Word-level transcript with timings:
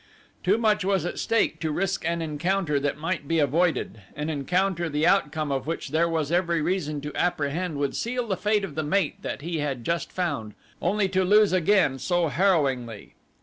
Too 0.43 0.57
much 0.57 0.83
was 0.83 1.05
at 1.05 1.19
stake 1.19 1.59
to 1.59 1.71
risk 1.71 2.03
an 2.09 2.23
encounter 2.23 2.79
that 2.79 2.97
might 2.97 3.27
be 3.27 3.37
avoided 3.37 4.01
an 4.15 4.31
encounter 4.31 4.89
the 4.89 5.05
outcome 5.05 5.51
of 5.51 5.67
which 5.67 5.89
there 5.89 6.09
was 6.09 6.31
every 6.31 6.59
reason 6.59 7.01
to 7.01 7.15
apprehend 7.15 7.77
would 7.77 7.95
seal 7.95 8.25
the 8.25 8.35
fate 8.35 8.63
of 8.63 8.73
the 8.73 8.81
mate 8.81 9.21
that 9.21 9.43
he 9.43 9.59
had 9.59 9.83
just 9.83 10.11
found, 10.11 10.55
only 10.81 11.07
to 11.09 11.23
lose 11.23 11.53
again 11.53 11.99
so 11.99 12.29
harrowingly. 12.29 13.13